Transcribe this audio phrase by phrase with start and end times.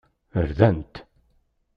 [0.47, 0.93] Rdan-t.